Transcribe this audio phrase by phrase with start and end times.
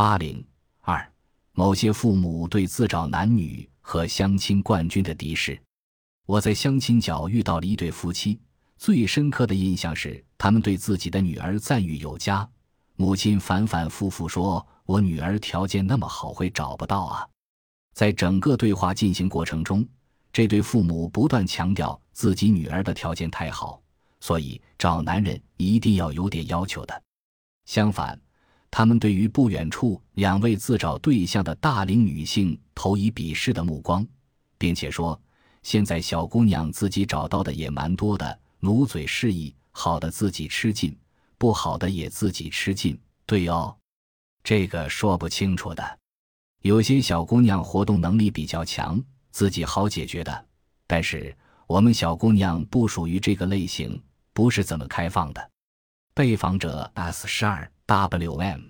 [0.00, 0.42] 八零
[0.80, 1.12] 二，
[1.52, 5.60] 某些父母对自找男女和相亲冠军的敌视。
[6.24, 8.40] 我在相亲角遇到了一对夫妻，
[8.78, 12.48] 最深刻的印象是他们对自己的女儿赞誉有加。
[12.96, 17.28] 母亲反反复复说：“我女儿条件那么好，会找不到啊。”
[17.92, 19.86] 在整个对话进行过程中，
[20.32, 23.78] 这对父母不断强调自己女儿的条件太好，
[24.18, 27.02] 所以找男人一定要有点要求的。
[27.66, 28.18] 相反，
[28.70, 34.06] 他们对于不远处两位自找对象的大龄女性投以鄙视的目光，
[34.56, 35.20] 并且说
[35.62, 40.96] ：“现在小姑娘自己找到的也蛮多的，努嘴示意，好的自己吃尽，
[41.36, 43.76] 不好的也自己吃尽。”对哦，
[44.44, 45.98] 这个说不清楚的。
[46.62, 50.46] 有些小姑娘活动能力比较强，自己好解决的，
[50.86, 54.00] 但是我们小姑娘不属于这个类型，
[54.32, 55.49] 不是怎么开放的。
[56.20, 57.66] 被访者 S 十二。
[57.86, 58.60] W.M.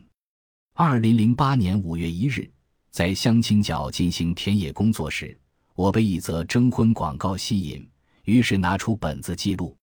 [0.75, 2.49] 二零零八年五月一日，
[2.93, 5.37] 在相亲角进行田野工作时，
[5.75, 7.91] 我被一则征婚广告吸引，
[8.23, 9.77] 于是拿出本子记录。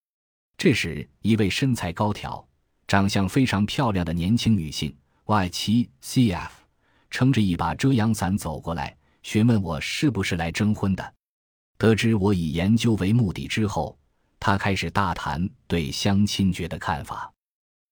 [0.58, 2.48] 这时，一位身材高挑、
[2.88, 6.64] 长相非常漂亮的年轻女性 Y 七 C.F.
[7.12, 11.14] 撑着一把遮阳伞走过来，询问我是不是来征婚的。
[11.78, 14.00] 得知我以研究为目的之后，
[14.40, 17.30] 她开始大谈对相亲角的看法。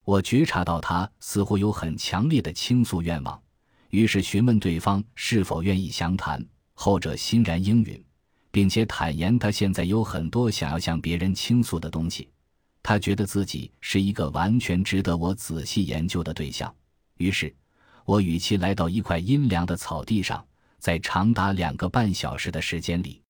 [0.05, 3.41] 我觉察到他似乎有很强烈的倾诉愿望，
[3.89, 6.45] 于是询问对方是否愿意详谈。
[6.75, 8.03] 后者欣然应允，
[8.51, 12.29] 并且坦言他现在有很多想要向别人倾诉的东西。
[12.83, 16.71] 他觉得自己是一个完全值得我仔细研究的对象。
[17.17, 17.51] 于是，
[18.05, 20.45] 我与其来到一块阴凉的草地上，
[20.77, 23.23] 在长达两个半小时的时间里，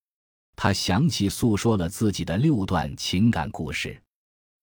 [0.58, 3.98] 他详细诉说了自己的六段情感故事。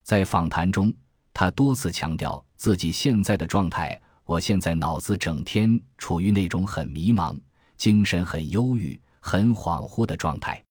[0.04, 0.92] 在访谈中。
[1.34, 4.00] 他多次强调自己现在的状态。
[4.24, 7.38] 我现在脑子整天处于那种很迷茫、
[7.76, 10.62] 精神很忧郁、很恍惚的状态。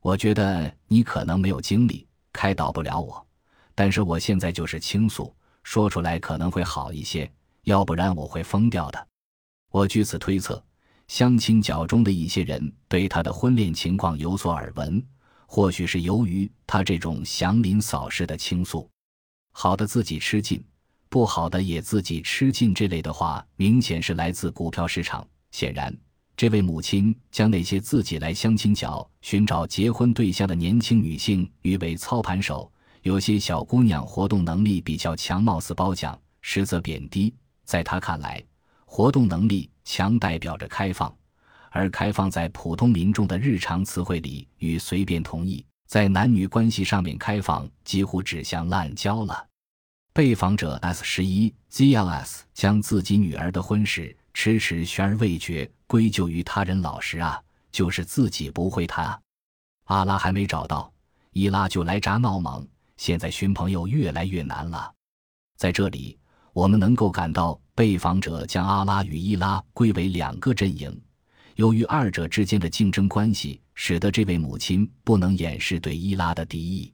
[0.00, 3.24] 我觉得你可能没有精力开导不了我，
[3.74, 5.32] 但是我现在就是倾诉，
[5.62, 7.30] 说出来可能会好一些，
[7.64, 9.08] 要不然我会疯掉的。
[9.70, 10.64] 我据此推测，
[11.06, 15.04] 相亲角中的一些人对他的婚恋情况有所耳闻，
[15.46, 18.88] 或许是由于他这种祥林嫂式的倾诉。
[19.58, 20.62] 好的自己吃尽，
[21.08, 22.74] 不好的也自己吃尽。
[22.74, 25.26] 这类的话，明显是来自股票市场。
[25.50, 25.96] 显然，
[26.36, 32.70] 这位母亲将那些自己来相亲角寻找结婚对象的年轻女性誉为操盘手。
[33.00, 37.34] 有些小姑娘活动能力比较强，貌似褒奖，实则贬低。
[37.64, 38.44] 在他看来，
[38.84, 41.10] 活动能力强代表着开放，
[41.70, 45.64] 而开放在普通民众的日常词汇里与随便同意。
[45.86, 49.46] 在男女关系上面开放，几乎指向滥交了。
[50.12, 59.20] 被访者 S 十一 ZLS 将自己女儿的婚事迟迟悬而未决归咎于他人老实啊，就是自己不会谈。
[59.84, 60.92] 阿拉还没找到，
[61.32, 62.66] 伊拉就来扎闹忙。
[62.96, 64.92] 现在寻朋友越来越难了。
[65.56, 66.18] 在这里，
[66.52, 70.98] 我们能够感到被访者将阿拉与伊拉归为两个阵营。
[71.56, 76.92] 由于二者之间的竞争关系，使得这位母亲不能掩饰对伊拉的敌意。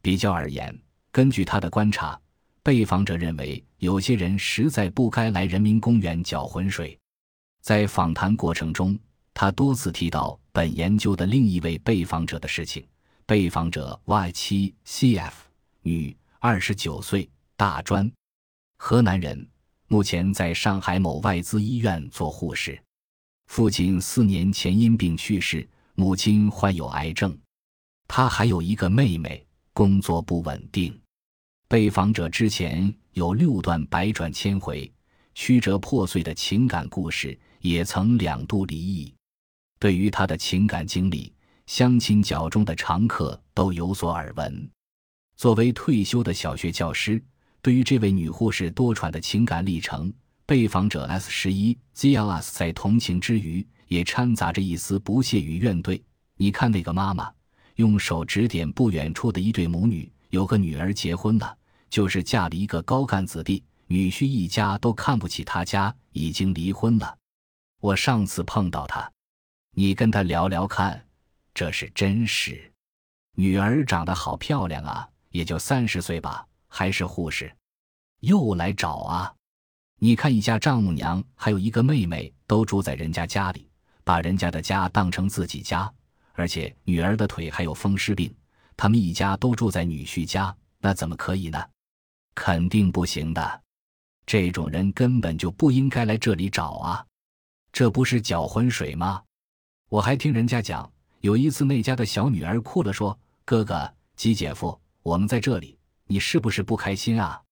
[0.00, 0.74] 比较而言，
[1.12, 2.18] 根据他的观察，
[2.62, 6.98] 被访者认为有些人实在不该来人民公园搅浑水。
[7.60, 8.98] 在访谈过程中，
[9.34, 12.82] 他多次提到本研究的另一位被访者的事情。
[13.26, 15.32] 被访者 Y 七 CF
[15.82, 18.10] 女，二十九岁，大专，
[18.78, 19.46] 河南人，
[19.88, 22.82] 目前在上海某外资医院做护士。
[23.50, 27.36] 父亲四年前因病去世，母亲患有癌症，
[28.06, 30.96] 他还有一个妹妹，工作不稳定。
[31.66, 34.88] 被访者之前有六段百转千回、
[35.34, 39.12] 曲折破碎的情感故事，也曾两度离异。
[39.80, 41.34] 对于他的情感经历，
[41.66, 44.70] 相亲角中的常客都有所耳闻。
[45.36, 47.20] 作为退休的小学教师，
[47.60, 50.14] 对于这位女护士多舛的情感历程。
[50.50, 56.02] 被访者 S 十一 ZLS 在同情之余，也掺杂着一丝不屑与怨怼。
[56.34, 57.32] 你看那个妈妈，
[57.76, 61.56] 用手指点不远处的一对母女，有个女儿结婚了，
[61.88, 67.16] 就是嫁了一个高干子弟，女婿一家都看不起他家，已经离婚了。
[67.80, 69.08] 我上次碰到他，
[69.76, 71.06] 你跟他聊聊看，
[71.54, 72.72] 这是真实。
[73.36, 77.54] 女儿长得好漂亮啊，也就三十岁吧，还是护士，
[78.18, 79.32] 又来找啊。
[80.02, 83.68] 你看，一家丈母娘还有一个妹妹都住在人家家里，
[84.02, 85.92] 把人家的家当成自己家，
[86.32, 88.34] 而且女儿的腿还有风湿病，
[88.78, 91.62] 他们一家都住在女婿家，那怎么可以呢？
[92.34, 93.62] 肯定不行的。
[94.24, 97.04] 这种人根本就不应该来这里找啊！
[97.70, 99.22] 这不是搅浑水吗？
[99.90, 107.42] 我还听人家讲，有一次那家的小女儿哭了，说：“哥哥，吉姐夫，我们在这里，你是不是不开心啊？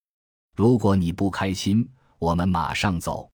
[0.57, 1.87] 如果你不开心，
[2.19, 3.31] 我们马上走。”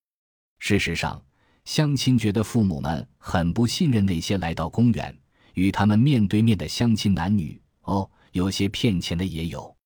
[0.58, 1.22] 事实上，
[1.64, 5.18] 相亲觉得父母们很不信任那些来到公园
[5.54, 7.60] 与他们面对面的相亲男女。
[7.82, 9.76] 哦，有些骗钱的也有。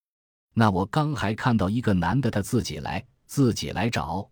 [0.54, 4.30] 那我刚还看到一个男的，他自己来，自己来找。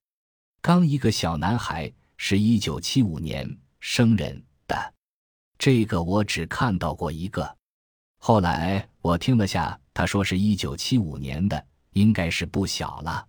[0.61, 4.95] 刚一个小男孩，是一九七五年生人的，
[5.59, 7.57] 这个我只看到过一个。
[8.19, 13.27] 后来我听了下，他说是一九七五年的，应该是不小了，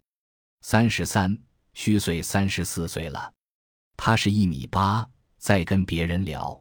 [0.62, 1.38] 三十三。
[1.74, 3.32] 虚岁三十四岁了，
[3.96, 5.08] 他是一米八，
[5.38, 6.60] 在跟别人聊。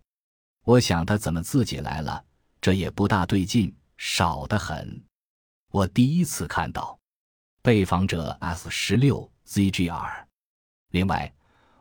[0.62, 2.22] 我想他怎么自己来了？
[2.60, 5.02] 这也不大对劲，少得很。
[5.70, 7.00] 我第一次看到
[7.62, 10.26] 被访者 S 十六 ZGR。
[10.90, 11.32] 另外，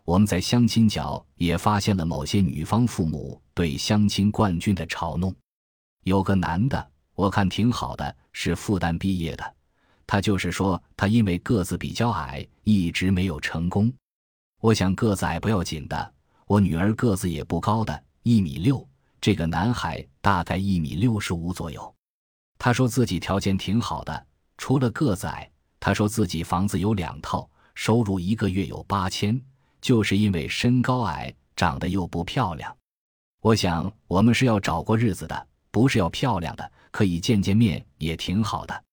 [0.05, 5.35] 我们在相亲角也发现了某些女方父母对相亲冠军的嘲弄。
[6.03, 9.55] 有个男的，我看挺好的，是复旦毕业的。
[10.07, 13.91] 他就是说，他因为个子比较矮，一直没有成功。
[14.61, 16.13] 我想个子矮不要紧的，
[16.47, 18.87] 我女儿个子也不高的，一米六，
[19.19, 21.95] 这个男孩大概一米六十五左右。
[22.57, 24.25] 他说自己条件挺好的，
[24.57, 25.49] 除了个子矮，
[25.79, 29.39] 他说自己房子有两套，收入一个月有八千，
[29.81, 32.75] 就是因为身高矮，长得又不漂亮。
[33.41, 38.84] 我想我们是要找过日子的，不是要漂亮的，可以见见面也挺好的。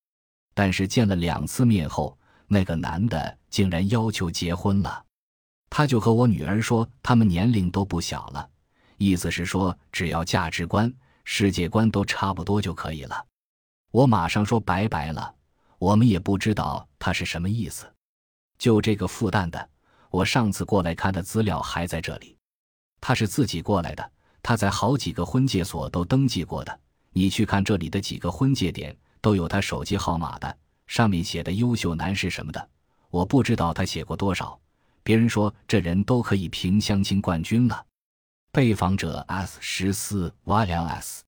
[0.55, 2.17] 但是见了两次面后，
[2.47, 5.05] 那个男的竟然要求结婚了。
[5.71, 8.49] 他就和我女儿说，他们年龄都不小了，
[8.99, 10.93] 意思是说只要价值观、
[11.25, 13.27] 世界观都差不多就可以了。
[13.91, 15.35] 我马上说拜拜了，
[15.79, 17.91] 我们也不知道他是什么意思。
[18.59, 19.71] 就这个复旦的，
[20.11, 22.37] 我上次过来看的资料还在这里。
[23.01, 24.13] 他是自己过来的，
[24.43, 26.81] 他在好几个婚介所都登记过的。
[27.15, 28.95] 你去看这里的几个婚介点。
[29.23, 32.69] 都有他手机号码的，上面写的优秀男士什么的，
[33.09, 34.59] 我不知道他写过多少。
[35.03, 37.87] 别人说这人都可以评相亲冠军了。
[38.53, 41.23] 被访者 S 十四 Y L S。